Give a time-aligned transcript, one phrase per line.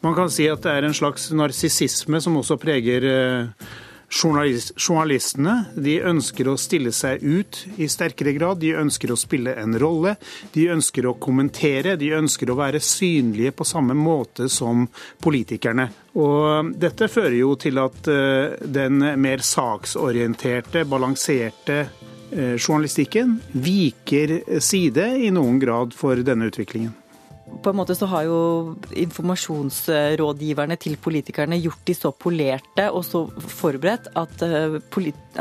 [0.00, 3.06] Man kan si at det er en slags narsissisme som også preger
[4.08, 5.54] journalist, journalistene.
[5.76, 8.60] De ønsker å stille seg ut i sterkere grad.
[8.62, 10.16] De ønsker å spille en rolle.
[10.54, 11.96] De ønsker å kommentere.
[12.00, 14.86] De ønsker å være synlige på samme måte som
[15.22, 15.88] politikerne.
[16.18, 25.12] Og dette fører jo til at eh, den mer saksorienterte, balanserte eh, journalistikken viker side
[25.22, 26.96] i noen grad for denne utviklingen
[27.62, 28.38] på en måte så har jo
[28.96, 34.78] informasjonsrådgiverne til politikerne gjort de så polerte og så forberedt at, eh,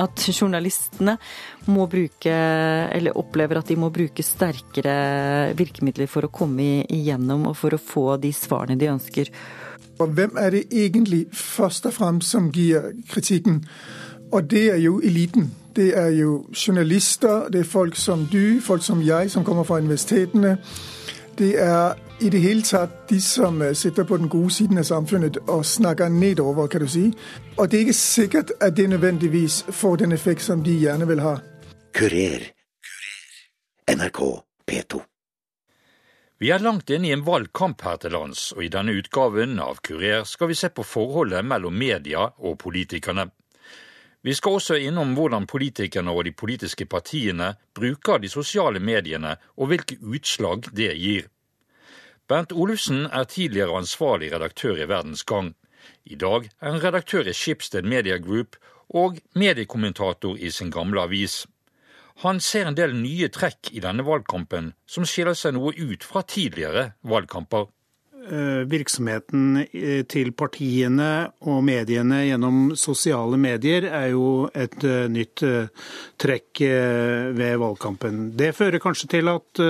[0.01, 1.17] at, journalistene
[1.67, 2.33] må bruke,
[2.95, 7.81] eller opplever at de må bruke sterkere virkemidler for å komme igjennom og for å
[7.81, 9.31] få de svarene de ønsker.
[9.99, 13.63] Og hvem er det egentlig først og fremst som gir kritikken?
[14.31, 15.51] Og det er jo eliten.
[15.75, 19.77] Det er jo journalister, det er folk som du, folk som jeg, som kommer fra
[19.77, 20.57] universitetene.
[21.37, 24.83] Det er i det hele tatt de som øh, sitter på den gode siden av
[24.83, 27.11] samfunnet og snakker nedover, kan du si.
[27.57, 31.21] Og det er ikke sikkert at det nødvendigvis får den effekt som de gjerne vil
[31.21, 31.35] ha.
[31.93, 32.49] Kurer.
[33.89, 34.19] NRK
[34.71, 35.01] P2.
[36.39, 39.79] Vi er langt inne i en valgkamp her til lands, og i denne utgaven av
[39.85, 43.29] Kurer skal vi se på forholdet mellom media og politikerne.
[44.27, 49.69] Vi skal også innom hvordan politikerne og de politiske partiene bruker de sosiale mediene, og
[49.71, 51.29] hvilke utslag det gir.
[52.27, 55.53] Bernt Olufsen er tidligere ansvarlig redaktør i Verdens Gang.
[56.03, 61.45] I dag er han redaktør i Schibsted Media Group og mediekommentator i sin gamle avis.
[62.25, 66.25] Han ser en del nye trekk i denne valgkampen som skiller seg noe ut fra
[66.27, 67.71] tidligere valgkamper.
[68.27, 75.43] Eh, virksomheten eh, til partiene og mediene gjennom sosiale medier er jo et eh, nytt
[76.19, 76.61] trekk
[77.37, 78.33] ved valgkampen.
[78.35, 79.61] Det fører kanskje til at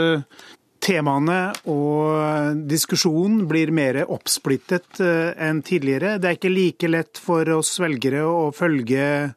[0.82, 1.38] temaene
[1.70, 6.16] og diskusjonen blir mer oppsplittet enn tidligere.
[6.18, 9.34] Det er ikke like lett for oss velgere å følge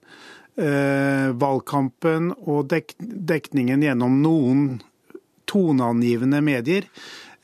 [1.41, 4.69] valgkampen og dekningen gjennom noen
[5.51, 6.87] toneangivende medier.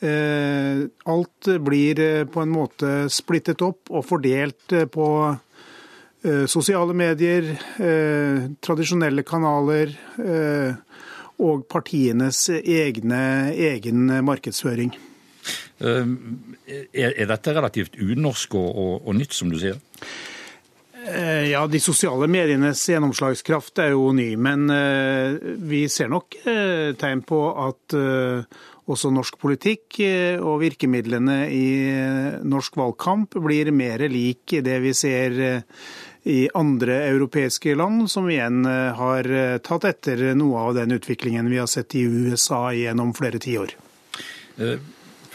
[0.01, 5.09] Eh, alt blir eh, på en måte splittet opp og fordelt eh, på
[6.51, 7.53] sosiale medier,
[8.59, 9.93] tradisjonelle kanaler
[11.39, 14.91] og partienes egne, egen markedsføring.
[15.79, 19.79] Er dette relativt unorsk og, nytt, som du sier?
[21.47, 24.67] Ja, De sosiale medienes gjennomslagskraft er jo ny, men
[25.63, 28.01] vi ser nok tegn på at
[28.91, 34.93] også norsk politikk eh, og virkemidlene i eh, norsk valgkamp blir mer lik det vi
[34.97, 35.81] ser eh,
[36.27, 39.29] i andre europeiske land, som igjen har
[39.63, 43.77] tatt etter noe av den utviklingen vi har sett i USA gjennom flere tiår.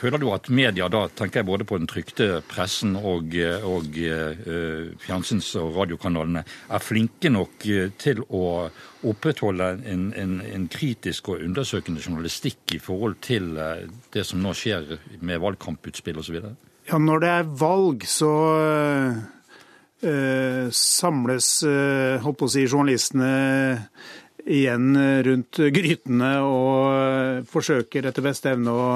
[0.01, 3.35] Føler du at media, da tenker jeg både på den trykte pressen og,
[3.69, 8.65] og uh, fjernsyns- og radiokanalene, er flinke nok eh, til å
[9.05, 13.83] opprettholde en, en, en, kritisk og undersøkende journalistikk i forhold til uh,
[14.15, 16.39] det som nå skjer med valgkamputspill osv.?
[16.89, 18.31] Ja, når det er valg, så
[20.01, 23.29] uh, samles holdt på å si, journalistene
[24.49, 24.97] igjen
[25.27, 28.87] rundt grytene og forsøker etter beste evne å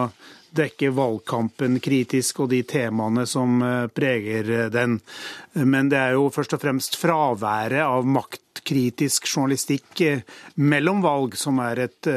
[0.56, 5.00] dekke valgkampen kritisk og de temaene som eh, preger eh, den.
[5.62, 11.62] Men det er jo først og fremst fraværet av maktkritisk journalistikk eh, mellom valg som
[11.64, 12.12] er et,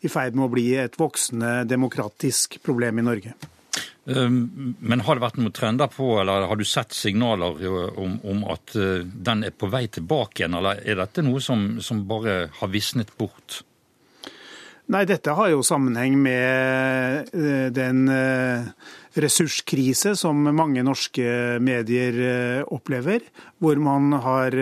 [0.00, 3.36] i ferd med å bli et voksende demokratisk problem i Norge.
[4.08, 7.58] Ehm, men har det vært noen trender på, eller har du sett signaler
[8.00, 12.06] om, om at den er på vei tilbake igjen, eller er dette noe som, som
[12.08, 13.62] bare har visnet bort?
[14.88, 18.70] Nei, dette har jo sammenheng med eh, den eh,
[19.20, 23.26] ressurskrise som mange norske medier eh, opplever,
[23.60, 24.56] hvor man har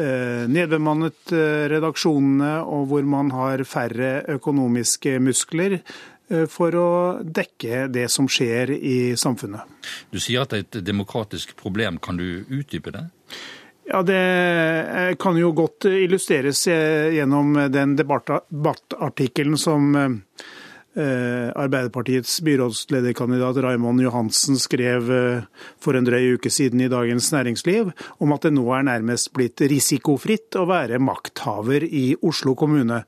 [0.00, 1.32] nedbemannet
[1.68, 5.74] redaksjonene, og hvor man har færre økonomiske muskler
[6.48, 6.90] for å
[7.20, 9.66] dekke det som skjer i samfunnet.
[10.14, 11.98] Du sier at det er et demokratisk problem.
[12.00, 13.02] Kan du utdype det?
[13.90, 23.58] Ja, Det eh, kan jo godt illustreres eh, gjennom den debattartikkelen som eh, Arbeiderpartiets byrådslederkandidat
[23.64, 25.10] Raymond Johansen skrev
[25.82, 29.62] for en drøy uke siden i Dagens Næringsliv, om at det nå er nærmest blitt
[29.70, 33.04] risikofritt å være makthaver i Oslo kommune.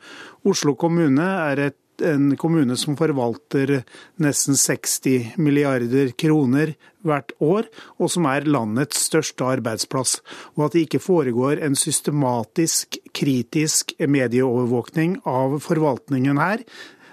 [0.46, 3.82] Oslo kommune er et en kommune som forvalter
[4.22, 6.74] nesten 60 milliarder kroner
[7.06, 7.68] hvert år,
[7.98, 10.18] og som er landets største arbeidsplass.
[10.56, 16.66] Og at det ikke foregår en systematisk, kritisk medieovervåkning av forvaltningen her,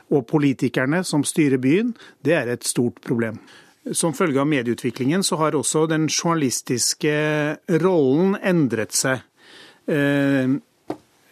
[0.09, 1.93] og politikerne som styrer byen,
[2.25, 3.39] det er et stort problem.
[3.93, 7.13] som følge av medieutviklingen så har også den journalistiske
[7.81, 9.23] rollen endret seg.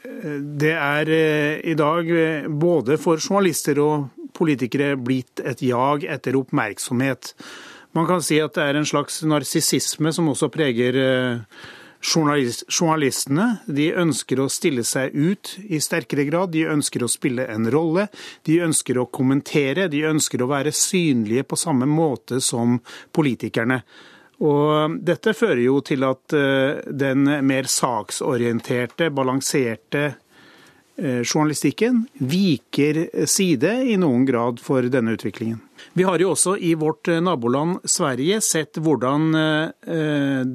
[0.08, 2.12] Eh, det er eh, i dag
[2.50, 7.34] både for journalister og politikere blitt et jag etter oppmerksomhet.
[7.98, 10.98] Man kan si at det er en slags narsissisme som også preger
[12.04, 13.48] journalistene.
[13.66, 16.54] De ønsker å stille seg ut i sterkere grad.
[16.54, 18.08] De ønsker å spille en rolle.
[18.46, 19.88] De ønsker å kommentere.
[19.90, 22.80] De ønsker å være synlige på samme måte som
[23.16, 23.82] politikerne.
[24.46, 30.12] Og dette fører jo til at eh, den mer saksorienterte, balanserte
[31.00, 35.60] Eh, journalistikken viker side i noen grad for denne utviklingen.
[35.94, 39.28] Vi har jo også i vårt eh, naboland Sverige sett hvordan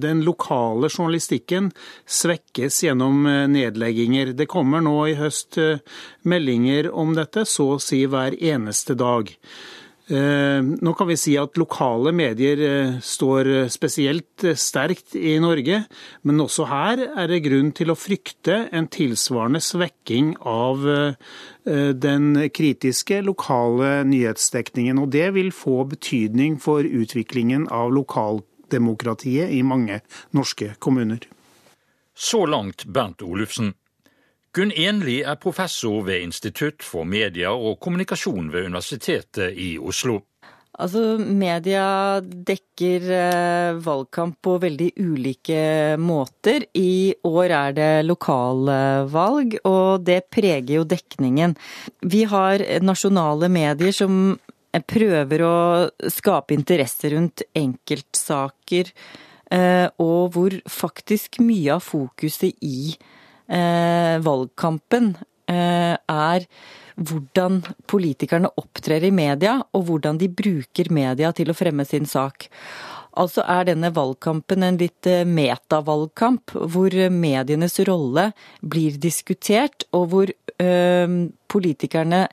[0.02, 1.68] den lokale journalistikken
[2.10, 3.22] svekkes gjennom
[3.54, 4.32] nedlegginger.
[4.34, 5.60] Det kommer nå i høst
[6.26, 9.30] meldinger om dette, så å si hver eneste dag.
[10.10, 15.84] Eh, nå kan vi si at lokale medier eh, står spesielt eh, sterkt i Norge,
[16.26, 20.82] men også her er det grunn til å frykte en tilsvarende svekking av
[21.62, 24.98] den kritiske lokale nyhetsdekningen.
[24.98, 30.00] Og det vil få betydning for utviklingen av lokaldemokratiet i mange
[30.34, 31.22] norske kommuner.
[32.18, 33.76] Så langt Bernt Olufsen.
[34.52, 40.18] Gunn Enli er professor ved Institutt for medier og kommunikasjon ved Universitetet i Oslo.
[40.76, 45.62] Altså, Media dekker eh, valgkamp på veldig ulike
[46.00, 46.66] måter.
[46.76, 51.56] I år er det lokalvalg, og det preger jo dekningen.
[52.04, 54.36] Vi har nasjonale medier som
[54.88, 55.56] prøver å
[56.12, 58.92] skape interesse rundt enkeltsaker,
[59.48, 63.18] eh, og hvor faktisk mye av fokuset i eh,
[63.52, 65.12] valgkampen
[65.50, 66.46] eh, er
[66.96, 72.48] hvordan politikerne opptrer i media, og hvordan de bruker media til å fremme sin sak.
[73.20, 80.32] Altså er denne valgkampen en litt eh, metavalgkamp, hvor medienes rolle blir diskutert, og hvor
[80.32, 81.16] øh,
[81.52, 82.26] politikerne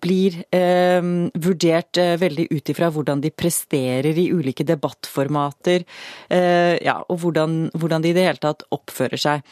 [0.00, 1.00] blir eh,
[1.44, 5.86] vurdert eh, veldig ut ifra hvordan de presterer i ulike debattformater,
[6.32, 9.46] eh, ja, og hvordan, hvordan, de i det hele tatt oppfører seg.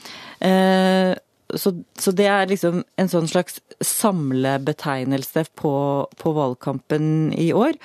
[0.44, 1.14] Eh,
[1.50, 5.72] så, så, det er liksom en sånn slags samlebetegnelse på,
[6.16, 7.78] på valgkampen i år.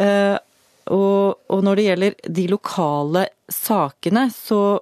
[0.00, 0.36] Eh,
[0.90, 4.80] og, og når det gjelder de lokale sakene, så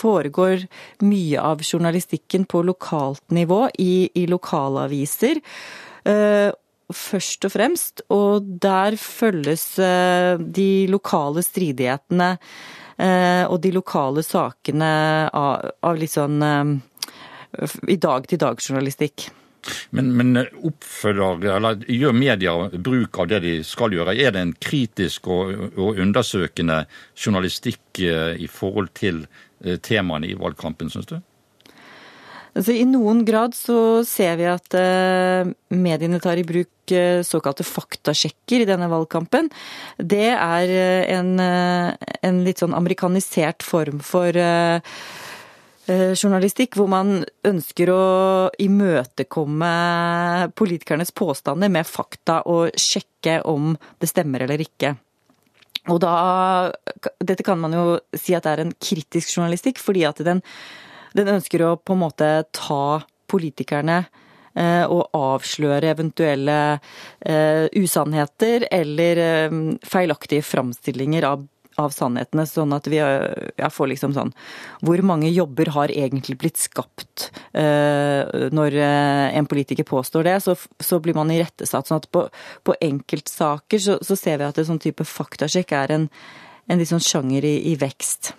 [0.00, 0.64] foregår
[1.04, 5.40] mye av journalistikken på lokalt nivå i, i lokalaviser.
[6.08, 6.50] Eh,
[6.90, 12.30] først og fremst, og der følges eh, de lokale stridighetene
[12.96, 14.94] eh, og de lokale sakene
[15.30, 19.28] av, litt sånn i dag-til-dag-journalistikk.
[19.92, 24.14] Men, men oppfølger, eller gjør media bruk av det de skal gjøre?
[24.16, 29.26] Er det en kritisk og, og undersøkende journalistikk i forhold til
[29.84, 31.18] temaene i valgkampen, syns du?
[32.60, 37.64] Altså, I noen grad så ser vi at uh, mediene tar i bruk uh, såkalte
[37.64, 39.48] faktasjekker i denne valgkampen.
[39.96, 44.36] Det er uh, en, en, litt sånn amerikanisert form for
[45.90, 48.02] journalistikk, hvor man ønsker å
[48.62, 49.70] imøtekomme
[50.54, 54.92] politikernes påstander med fakta og sjekke om det stemmer eller ikke.
[55.90, 56.12] Og da
[57.18, 60.44] Dette kan man jo si at det er en kritisk journalistikk, fordi at den
[61.16, 63.00] den ønsker å på en måte ta
[63.30, 64.02] politikerne
[64.58, 71.46] eh, og avsløre eventuelle uh, usannheter eller uh, feilaktige framstillinger av,
[71.80, 74.32] av, sannhetene, sånn at vi jeg får liksom sånn
[74.84, 80.34] Hvor mange jobber har egentlig blitt skapt når en politiker påstår det?
[80.44, 81.88] Så, så blir man irettesatt.
[81.88, 82.26] Sånn at på,
[82.66, 86.06] på enkeltsaker så, så, ser vi at en sånn type faktasjekk er en,
[86.68, 88.34] en litt sånn sjanger i, i vekst.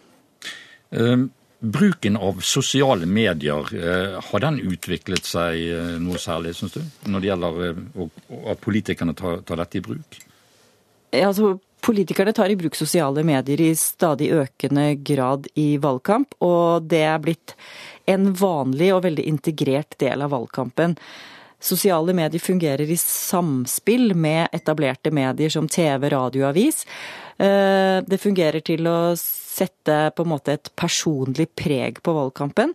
[0.91, 1.31] Um
[1.63, 6.79] Bruken av sosiale medier, eh, har den utviklet seg eh, noe særlig, syns du?
[7.05, 8.07] Når det gjelder eh,
[8.49, 10.17] at politikerne tar, tar dette i bruk?
[11.13, 16.85] Ja, altså, Politikerne tar i bruk sosiale medier i stadig økende grad i valgkamp, og
[16.89, 17.55] det er blitt
[18.09, 20.93] en vanlig og veldig integrert del av valgkampen.
[21.57, 26.85] Sosiale medier fungerer i samspill med etablerte medier som TV, radio og avis.
[27.41, 28.97] Det fungerer til å
[29.51, 32.73] sette på en måte et personlig preg på valgkampen.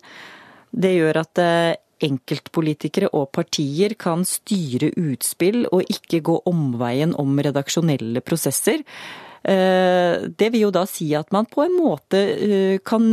[0.77, 7.39] Det gjør at eh, enkeltpolitikere og partier kan styre utspill og ikke gå omveien om
[7.41, 8.85] redaksjonelle prosesser.
[9.47, 12.21] Det vil jo da si at man på en måte
[12.83, 13.05] kan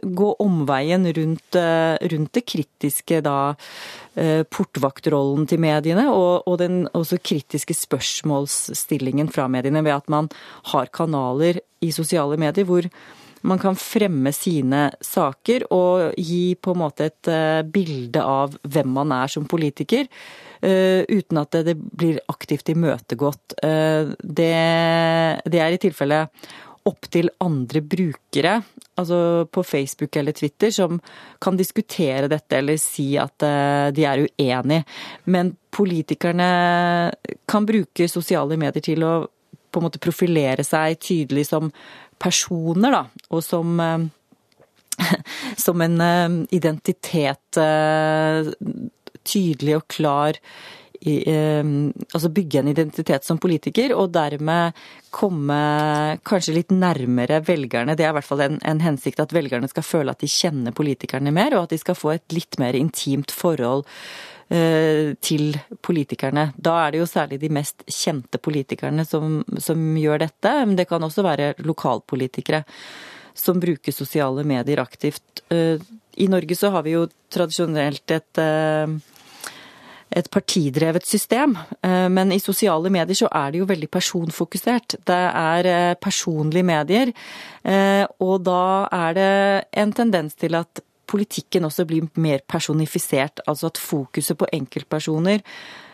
[0.00, 1.58] gå omveien rundt,
[2.12, 3.34] rundt det kritiske da
[4.48, 10.30] portvaktrollen til mediene, og, og den også kritiske spørsmålsstillingen fra mediene ved at man
[10.72, 12.88] har kanaler i sosiale medier hvor
[13.46, 18.92] man kan fremme sine saker og gi på en måte et eh, bilde av hvem
[18.98, 20.08] man er som politiker.
[20.56, 23.58] Uh, uten at det, blir aktivt imøtegått.
[23.60, 24.54] Uh, det,
[25.44, 26.22] det er i tilfelle
[26.88, 28.54] opp til andre brukere,
[28.96, 29.18] altså
[29.52, 30.96] på Facebook eller Twitter, som
[31.42, 33.42] kan diskutere dette eller si at
[33.92, 34.80] de er uenig.
[35.26, 36.50] Men politikerne
[37.50, 39.14] kan bruke sosiale medier til å
[39.76, 41.68] på en måte profilere seg tydelig som
[42.22, 44.06] personer, da, og som eh,
[45.66, 48.50] som en eh, identitet eh,
[49.26, 50.42] tydelig og klar
[51.06, 54.74] altså bygge en identitet som politiker, og dermed
[55.14, 55.58] komme
[56.26, 57.94] kanskje litt nærmere velgerne.
[57.94, 60.74] Det er i hvert fall en, en, hensikt at velgerne skal føle at de kjenner
[60.74, 63.84] politikerne mer, og at de skal få et litt mer intimt forhold
[64.46, 66.52] til politikerne.
[66.54, 70.86] Da er det jo særlig de mest kjente politikerne som, som gjør dette, men det
[70.86, 72.62] kan også være lokalpolitikere
[73.34, 75.42] som bruker sosiale medier aktivt.
[75.50, 78.44] I Norge så har vi jo tradisjonelt et
[80.16, 84.94] et partidrevet system, men i sosiale medier så er det jo veldig personfokusert.
[85.04, 87.10] Det er personlige medier,
[88.22, 89.32] og da er det
[89.82, 93.42] en tendens til at politikken også blir mer personifisert.
[93.46, 95.42] Altså at fokuset på enkeltpersoner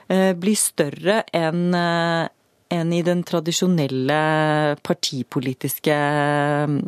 [0.08, 2.30] eh, blir større enn eh,
[2.72, 4.20] enn i den tradisjonelle
[4.80, 6.78] partipolitiske eh,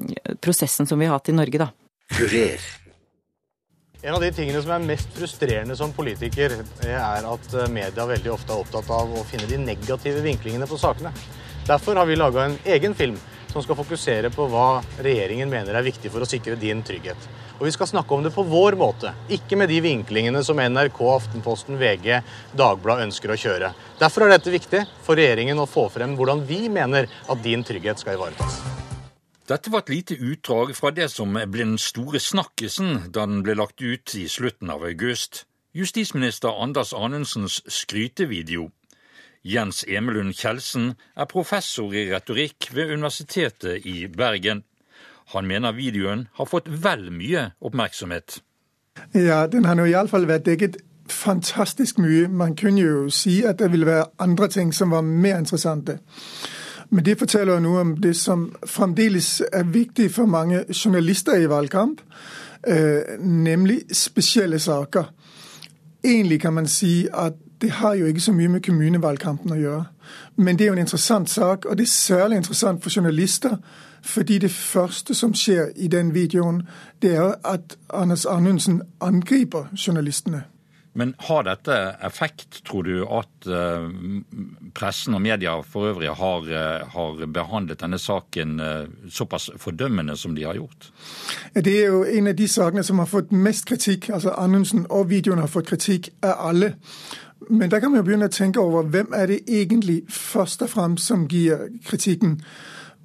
[0.40, 1.68] prosessen som vi har hatt i Norge, da.
[2.14, 2.64] Kurer.
[4.04, 8.52] En av de tingene som er mest frustrerende som politiker, er at media veldig ofte
[8.52, 11.12] er opptatt av å finne de negative vinklingene på sakene.
[11.64, 13.16] Derfor har vi laga en egen film
[13.54, 17.28] som skal fokusere på hva regjeringen mener er viktig for å sikre din trygghet.
[17.60, 20.98] Og vi skal snakke om det på vår måte, ikke med de vinklingene som NRK,
[21.14, 22.18] Aftenposten, VG,
[22.58, 23.70] Dagbladet ønsker å kjøre.
[24.00, 28.02] Derfor er dette viktig for regjeringen å få frem hvordan vi mener at din trygghet
[28.02, 28.58] skal ivaretas.
[29.44, 33.58] Dette var et lite utdrag fra det som ble den store snakkisen da den ble
[33.60, 35.44] lagt ut i slutten av august.
[35.76, 38.70] Justisminister Anders Anundsens skrytevideo.
[39.44, 44.62] Jens Emelund Kjeldsen er professor i retorikk ved Universitetet i Bergen.
[45.32, 48.42] Han mener videoen har fått vel mye oppmerksomhet.
[49.14, 50.76] Ja, den har nå iallfall vært dekket
[51.10, 52.28] fantastisk mye.
[52.28, 55.98] Man kunne jo si at det ville være andre ting som var mer interessante.
[56.90, 61.48] Men det forteller jo noe om det som fremdeles er viktig for mange journalister i
[61.50, 62.00] valgkamp,
[62.66, 65.04] øh, nemlig spesielle saker.
[66.04, 69.84] Egentlig kan man si at det har jo ikke så mye med kommunevalgkampen å gjøre.
[70.36, 73.56] Men det er jo en interessant sak, og det er særlig interessant for journalister.
[74.04, 76.62] Fordi det første som skjer i den videoen,
[77.02, 80.44] det er at Anders Arnundsen angriper journalistene.
[80.96, 81.74] Men har dette
[82.06, 83.88] effekt, tror du, at uh,
[84.78, 90.36] pressen og media for øvrig har, uh, har behandlet denne saken uh, såpass fordømmende som
[90.36, 90.92] de har gjort?
[91.54, 94.12] Det er jo en av de sakene som har fått mest kritikk.
[94.14, 96.72] Altså Anundsen og videoen har fått kritikk av alle.
[97.50, 100.70] Men der kan man jo begynne å tenke over hvem er det egentlig først og
[100.70, 102.40] fremst som gir kritikken.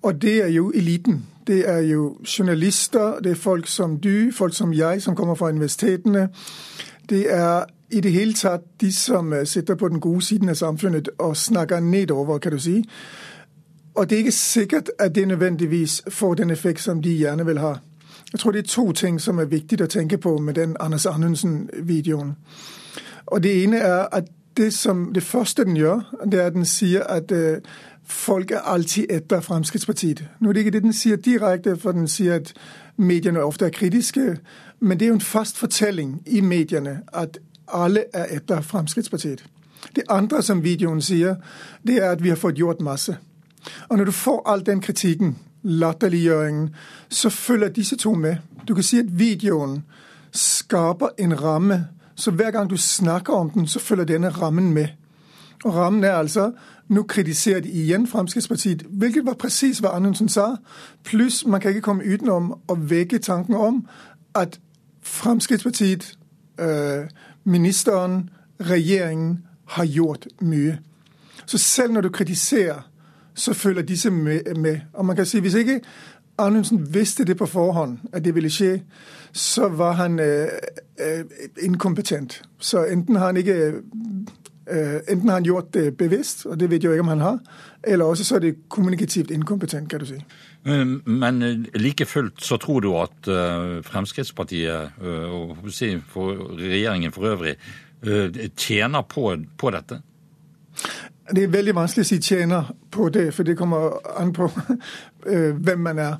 [0.01, 1.25] Og det er jo eliten.
[1.47, 5.49] Det er jo journalister, det er folk som du, folk som jeg, som kommer fra
[5.49, 6.29] universitetene.
[7.09, 10.55] Det er i det hele tatt de som øh, sitter på den gode siden av
[10.55, 12.83] samfunnet og snakker nedover, kan du si.
[13.95, 17.59] Og det er ikke sikkert at det nødvendigvis får den effekt som de gjerne vil
[17.59, 17.73] ha.
[18.31, 21.05] Jeg tror det er to ting som er viktig å tenke på med den Anders
[21.05, 22.35] Anundsen-videoen.
[23.31, 24.23] Og Det ene er at
[24.57, 27.57] det, som, det første den gjør, det er at den sier at uh,
[28.03, 30.23] folk er alltid etter Fremskrittspartiet.
[30.39, 32.53] Nå er det ikke det den sier direkte, for den sier at
[32.97, 34.37] mediene ofte er kritiske.
[34.79, 39.45] Men det er jo en fast fortelling i mediene at alle er etter Fremskrittspartiet.
[39.95, 41.35] Det andre som videoen sier,
[41.87, 43.17] det er at vi har fått gjort masse.
[43.89, 46.75] Og når du får all den kritikken, latterliggjøringen,
[47.09, 48.35] så følger disse to med.
[48.67, 49.83] Du kan si at videoen
[50.31, 51.87] skaper en ramme
[52.19, 54.87] så hver gang du snakker om den, så følger denne rammen med.
[55.63, 56.51] Og rammen er altså
[56.89, 60.55] nå kritiserer de igjen Fremskrittspartiet, hvilket var presis hva Anundsen sa.
[61.03, 63.83] Pluss man kan ikke komme utenom å vekke tanken om
[64.35, 64.59] at
[65.01, 66.17] Fremskrittspartiet,
[66.59, 67.05] øh,
[67.43, 70.79] ministeren, regjeringen har gjort mye.
[71.45, 72.89] Så selv når du kritiserer,
[73.33, 74.79] så følger disse med.
[74.93, 75.81] Og man kan si hvis ikke
[76.39, 78.81] Anundsen visste det på forhånd, at det ville skje,
[79.31, 80.47] så var han øh,
[81.61, 82.41] inkompetent.
[82.59, 83.73] Så enten har han ikke
[85.09, 87.37] Enten har han gjort det bevisst, og det vet jeg ikke om han har,
[87.83, 90.19] eller også så er det kommunikativt inkompetent, kan du si.
[91.05, 93.29] Men like fullt så tror du at
[93.85, 97.55] Fremskrittspartiet og regjeringen for øvrig
[98.57, 100.01] tjener på, på dette?
[101.35, 104.51] Det er veldig vanskelig å si tjener på det, for det kommer an på
[105.65, 106.15] hvem man er.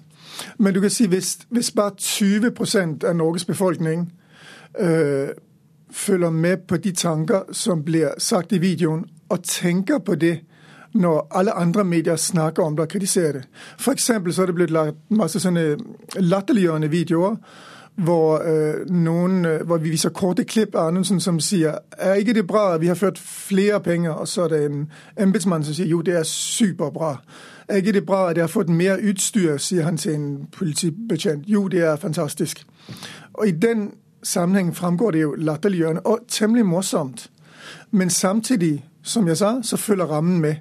[0.58, 4.13] Men du kan si hvis, hvis bare 20% av Norges befolkning
[4.79, 5.29] øh,
[5.91, 10.39] følger med på de tanker som blir sagt i videoen, og tenker på det
[10.93, 13.43] når alle andre medier snakker om det og kritiserer det.
[13.79, 14.12] F.eks.
[14.31, 15.77] så er det blitt lagt masse sånne
[16.17, 17.36] latterliggjørende videoer
[18.03, 22.34] hvor, øh, noen, øh, hvor vi viser korte klipp av Anundsen som sier er ikke
[22.34, 24.12] det bra at vi har ført flere penger?
[24.12, 27.17] Og så er det en embetsmann som sier jo, det er superbra.
[27.69, 31.43] Er ikke det bra at jeg har fått mer utstyr, sier han til en politibetjent.
[31.47, 32.65] Jo, det er fantastisk.
[33.33, 33.91] Og i den
[34.23, 37.31] sammenhengen fremgår det jo latterliggjørende og temmelig morsomt.
[37.91, 40.55] Men samtidig, som jeg sa, så følger rammen med.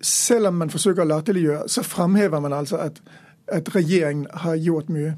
[0.00, 3.02] Selv om man forsøker å latterliggjøre, så fremhever man altså at,
[3.48, 5.14] at regjeringen har gjort mye.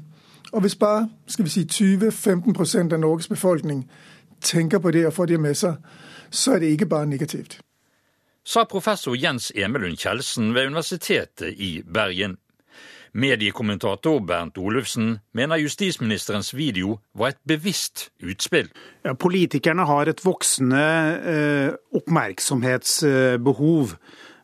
[0.51, 3.89] Og hvis bare skal vi si 20-15% av Norges befolkning
[4.41, 5.75] tenker på det og får det med seg,
[6.29, 7.59] så er det ikke bare negativt.
[8.43, 12.37] Sa professor Jens Emelund Kjeldsen ved Universitetet i Bergen.
[13.13, 18.67] Mediekommentator Bernt Olufsen mener justisministerens video var et bevisst utspill.
[19.05, 20.83] Ja, politikerne har et voksende
[21.23, 23.93] eh, oppmerksomhetsbehov.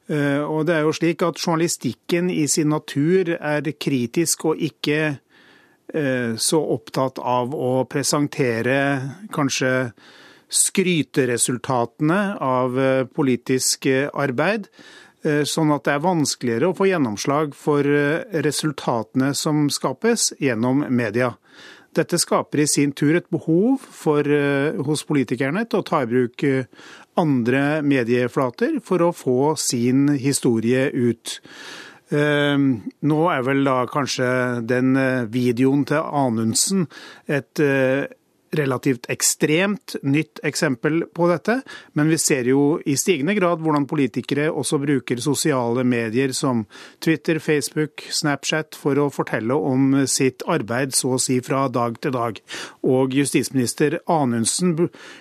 [0.07, 5.01] Eh, og det er jo slik at Journalistikken i sin natur er kritisk og ikke
[5.09, 8.79] eh, så opptatt av å presentere
[9.33, 9.91] kanskje
[10.49, 14.67] skryteresultatene av eh, politisk eh, arbeid.
[15.23, 17.85] Eh, sånn at det er vanskeligere å få gjennomslag for
[18.45, 21.33] resultatene som skapes gjennom media.
[21.95, 24.23] Dette skaper i sin tur et behov for,
[24.85, 26.43] hos politikerne til å ta i bruk
[27.17, 31.33] andre medieflater for å få sin historie ut.
[32.13, 34.29] Nå er vel da kanskje
[34.69, 34.93] den
[35.33, 36.85] videoen til Anundsen
[37.25, 37.65] et
[38.55, 41.59] relativt ekstremt nytt eksempel på dette,
[41.93, 46.65] men vi ser jo i stigende grad hvordan politikere også bruker sosiale medier som
[47.03, 52.15] Twitter, Facebook, Snapchat for å fortelle om sitt arbeid så å si fra dag til
[52.15, 52.39] dag.
[52.87, 54.75] Og justisminister Anundsen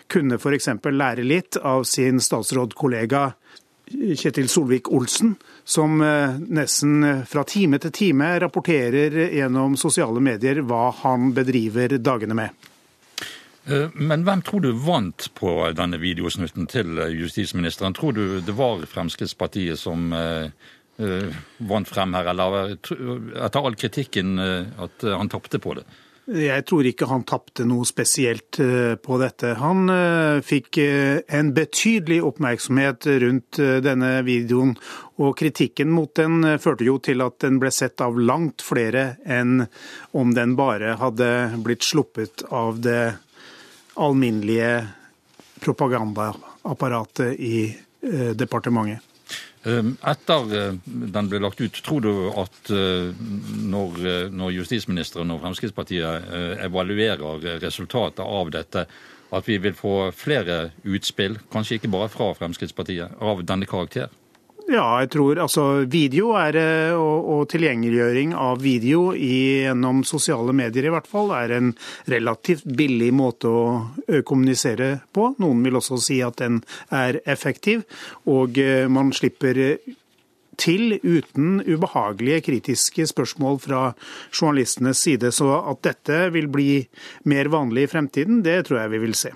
[0.08, 0.70] kunne f.eks.
[0.88, 3.28] lære litt av sin statsrådkollega
[3.88, 11.32] Kjetil Solvik-Olsen, som eh, nesten fra time til time rapporterer gjennom sosiale medier hva han
[11.36, 12.68] bedriver dagene med.
[13.68, 17.96] Eh, men hvem tror du vant på denne videosnutten til eh, justisministeren?
[17.96, 20.50] Tror du det var Fremskrittspartiet som eh,
[21.68, 25.84] vant frem her, eller etter all kritikken at han tapte på det?
[26.28, 28.58] Jeg tror ikke han tapte noe spesielt
[29.00, 29.52] på dette.
[29.62, 29.86] Han
[30.44, 34.74] fikk en betydelig oppmerksomhet rundt denne videoen,
[35.22, 39.68] og kritikken mot den førte jo til at den ble sett av langt flere enn
[40.18, 41.30] om den bare hadde
[41.62, 43.04] blitt sluppet av det
[43.98, 44.86] alminnelige
[45.60, 49.04] propagandaapparatet i eh, departementet.
[49.66, 53.10] Ehm, etter eh, den ble lagt ut, tror du at eh,
[53.68, 56.30] når, når justisministeren og Fremskrittspartiet
[56.64, 58.86] evaluerer resultatet av dette,
[59.28, 64.08] at vi vil få flere utspill, kanskje ikke bare fra Fremskrittspartiet, av denne karakter?
[64.68, 70.52] Ja, jeg tror altså video er, eh, og, og tilgjengeliggjøring av video i, gjennom sosiale
[70.52, 71.70] medier i hvert fall, er en
[72.04, 73.62] relativt billig måte å
[74.28, 75.30] kommunisere på.
[75.40, 76.60] Noen vil også si at den
[76.92, 77.86] er effektiv,
[78.28, 78.60] og
[78.92, 79.78] man slipper
[80.58, 83.82] til uten ubehagelige kritiske spørsmål fra
[84.34, 85.32] journalistenes side.
[85.32, 86.70] Så at dette vil bli
[87.30, 89.32] mer vanlig i fremtiden, det tror jeg vi vil se.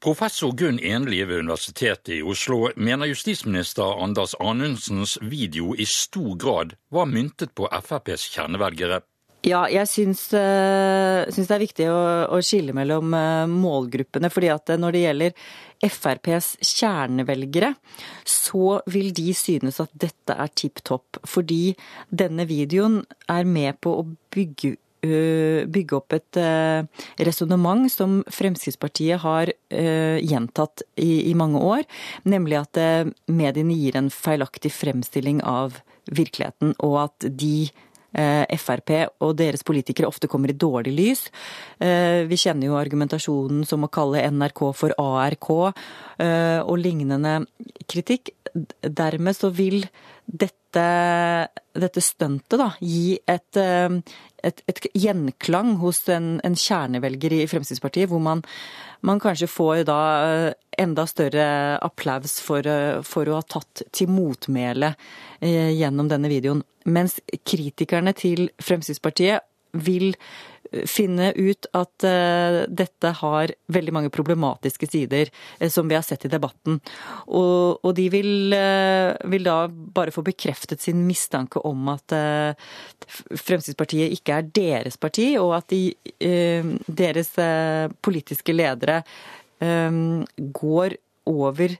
[0.00, 6.72] Professor Gunn Enli ved Universitetet i Oslo mener justisminister Anders Anundsens video i stor grad
[6.88, 9.02] var myntet på FrPs kjernevelgere.
[9.44, 12.00] Ja, jeg syns, uh, syns, det er viktig å,
[12.32, 14.32] å skille mellom uh, målgruppene.
[14.32, 15.46] fordi at når det gjelder
[15.84, 17.74] FrPs kjernevelgere,
[18.24, 21.20] så vil de synes at dette er tipp topp.
[21.28, 21.74] Fordi
[22.08, 29.22] denne videoen er med på å bygge Eh, bygge opp et eh, resonnement som Fremskrittspartiet
[29.24, 31.86] har eh, gjentatt i, i mange år,
[32.28, 32.80] nemlig at
[33.30, 37.70] mediene gir en feilaktig fremstilling av virkeligheten, og at de
[38.10, 38.90] Frp
[39.22, 41.20] og deres politikere ofte kommer i dårlig lys.
[41.78, 47.36] Vi kjenner jo argumentasjonen som å kalle NRK for ARK og lignende
[47.86, 48.32] kritikk.
[48.82, 49.86] Dermed så vil
[50.26, 58.08] dette dette, dette stuntet gi et, et, et, gjenklang hos en, en kjernevelger i Fremskrittspartiet,
[58.10, 58.42] hvor man,
[59.02, 60.00] man kanskje får da
[60.78, 61.46] enda større
[61.82, 62.66] applaus for,
[63.06, 64.94] for å ha tatt til motmæle
[65.40, 66.64] gjennom denne videoen.
[66.88, 70.14] Mens kritikerne til Fremskrittspartiet vil
[70.86, 75.30] finne ut at uh, dette har veldig mange problematiske sider,
[75.60, 76.78] uh, som vi har sett i debatten.
[77.26, 82.12] Og, og de vil, uh, vil, da bare få bekreftet sin mistanke om at
[83.10, 85.94] Fremskrittspartiet ikke er deres parti, og at de,
[86.86, 87.30] deres
[88.04, 89.02] politiske ledere
[89.60, 90.94] går
[91.30, 91.74] over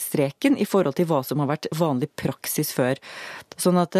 [0.00, 2.98] streken i forhold til hva som har vært vanlig praksis før.
[3.60, 3.94] Sånn at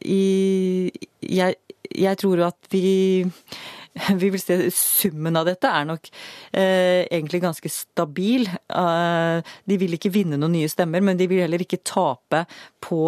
[0.00, 1.56] jeg,
[1.94, 3.30] jeg tror at vi
[4.20, 6.10] vi vil se Summen av dette er nok
[6.52, 8.46] eh, egentlig ganske stabil.
[8.46, 12.44] Eh, de vil ikke vinne noen nye stemmer, men de vil heller ikke tape
[12.82, 13.02] på,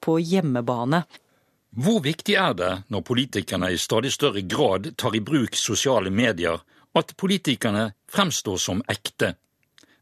[0.00, 1.02] på hjemmebane.
[1.72, 6.60] Hvor viktig er det, når politikerne i stadig større grad tar i bruk sosiale medier,
[6.92, 9.34] at politikerne fremstår som ekte?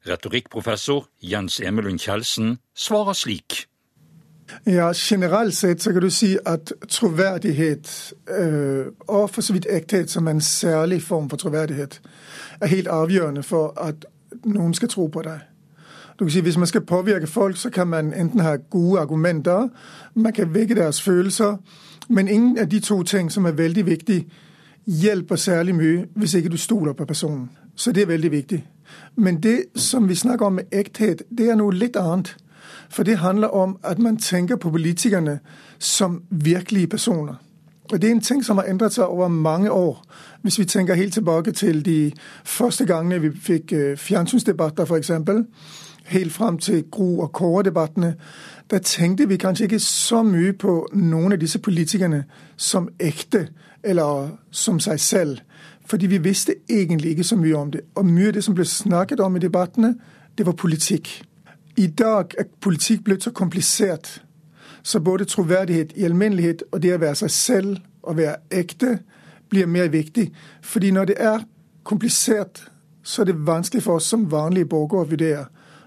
[0.09, 3.67] Retorikkprofessor Jens Emelund Kjeldsen svarer slik.
[4.67, 10.11] Ja, Generelt sett så kan du si at troverdighet, øh, og for så vidt ekthet
[10.11, 12.01] som en særlig form for troverdighet,
[12.61, 14.07] er helt avgjørende for at
[14.45, 15.39] noen skal tro på deg.
[16.19, 19.69] Du kan si, Hvis man skal påvirke folk, så kan man enten ha gode argumenter,
[20.15, 21.57] man kan vekke deres følelser,
[22.09, 24.27] men ingen av de to ting som er veldig viktige,
[24.87, 27.51] hjelper særlig mye hvis ikke du stoler på personen.
[27.77, 28.69] Så det er veldig viktig.
[29.17, 32.37] Men det som vi snakker om med ekthet, det er noe litt annet.
[32.91, 35.39] For det handler om at man tenker på politikerne
[35.79, 37.35] som virkelige personer.
[37.93, 40.05] Og Det er en ting som har endret seg over mange år.
[40.43, 42.13] Hvis vi tenker helt tilbake til de
[42.45, 45.11] første gangene vi fikk øh, fjernsynsdebatter, f.eks.
[46.05, 48.15] Helt fram til Gro- og Kåre-debattene.
[48.71, 52.25] Da tenkte vi kanskje ikke så mye på noen av disse politikerne
[52.57, 53.49] som ekte,
[53.83, 55.39] eller som seg selv.
[55.87, 57.81] Fordi vi visste egentlig ikke så mye om det.
[57.95, 59.95] Og mye av det som ble snakket om i debattene,
[60.39, 61.30] det var politikk.
[61.77, 64.23] I dag er politikk blitt så komplisert,
[64.83, 68.99] så både troverdighet i alminnelighet og det å være seg selv og være ekte
[69.51, 70.31] blir mer viktig.
[70.63, 71.45] Fordi når det er
[71.83, 72.71] komplisert,
[73.03, 75.45] så er det vanskelig for oss som vanlige borgere å vurdere.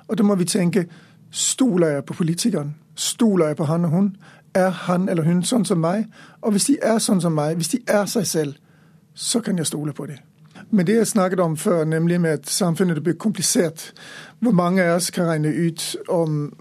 [0.07, 0.85] Og da må vi tenke
[1.31, 2.75] stoler jeg på politikeren?
[2.95, 4.15] Stoler jeg på han og hun?
[4.55, 6.05] Er han eller hun sånn som meg?
[6.41, 8.53] Og hvis de er sånn som meg, hvis de er seg selv,
[9.13, 10.21] så kan jeg stole på dem.
[10.71, 13.93] Men det jeg snakket om før, nemlig med at samfunnet blir komplisert,
[14.39, 16.53] hvor mange av oss kan regne ut om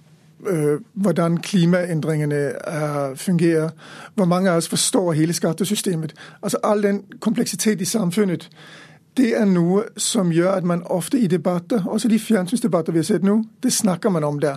[0.46, 3.70] øh, hvordan klimaendringene er, fungerer,
[4.14, 6.14] hvor mange av oss forstår hele skattesystemet.
[6.42, 8.50] Altså All den kompleksitet i samfunnet.
[9.16, 13.04] Det er noe som gjør at man ofte i debatter, også de fjernsynsdebatter vi har
[13.04, 14.56] sett nå, det snakker man om der.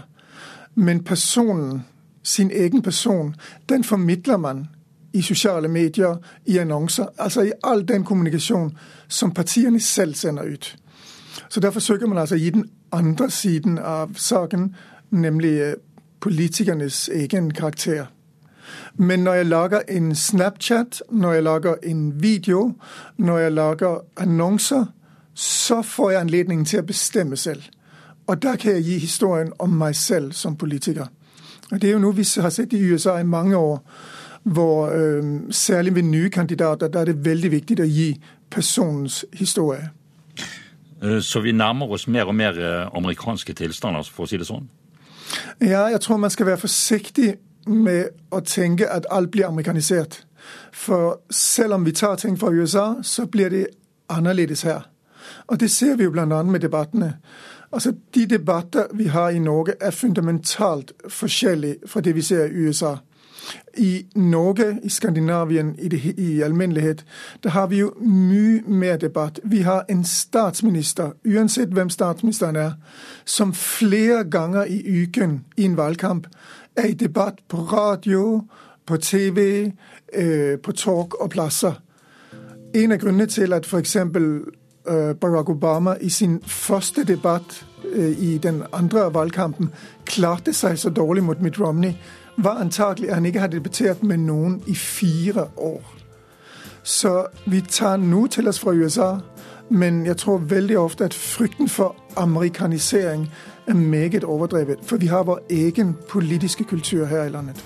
[0.76, 1.84] Men personen,
[2.24, 3.36] sin egen person,
[3.70, 4.68] den formidler man
[5.16, 7.06] i sosiale medier, i annonser.
[7.18, 10.76] Altså i all den kommunikasjon som partiene selv sender ut.
[11.50, 14.76] Så der forsøker man altså å gi den andre siden av saken,
[15.12, 15.74] nemlig øh,
[16.20, 18.06] politikernes egen karakter.
[18.96, 22.74] Men når jeg lager en Snapchat, når jeg lager en video,
[23.18, 24.86] når jeg lager annonser,
[25.34, 27.64] så får jeg anledningen til å bestemme selv.
[28.28, 31.08] Og da kan jeg gi historien om meg selv som politiker.
[31.72, 33.80] Og Det er jo noe vi har sett i USA i mange år
[34.46, 39.90] hvor øh, særlig ved nye kandidater der er det veldig viktig å gi personens historie.
[41.02, 44.46] Øh, så vi nærmer oss mer og mer øh, amerikanske tilstander, for å si det
[44.46, 44.70] sånn?
[45.62, 50.22] Ja, jeg tror man skal være forsiktig med å tenke at alt blir amerikanisert.
[50.74, 53.66] For selv om vi tar ting fra USA, så blir det
[54.10, 54.86] annerledes her.
[55.48, 56.44] Og det ser vi jo bl.a.
[56.44, 57.16] med debattene.
[57.72, 62.68] Altså, De debatter vi har i Norge er fundamentalt forskjellige fra det vi ser i
[62.68, 62.96] USA.
[63.78, 67.06] I Norge, i Skandinavien i, det, i alminnelighet,
[67.44, 69.40] da har vi jo mye mer debatt.
[69.44, 72.72] Vi har en statsminister, uansett hvem statsministeren er,
[73.26, 76.28] som flere ganger i uken i en valgkamp
[76.76, 78.42] er i debatt på radio,
[78.86, 79.72] på TV,
[80.14, 81.82] eh, på talk og plasser.
[82.76, 83.96] En av grunnene til at f.eks.
[83.96, 89.70] Øh, Barack Obama i sin første debatt øh, i den andre valgkampen
[90.06, 91.94] klarte seg så dårlig mot Mitt Romney,
[92.38, 95.96] var antakelig at han ikke har debattert med noen i fire år.
[96.84, 99.16] Så vi tar noe til oss fra USA,
[99.70, 103.32] men jeg tror veldig ofte at frykten for amerikanisering
[103.68, 104.80] er meget overdrevet.
[104.84, 107.66] For vi har vår egen politiske kultur her i landet.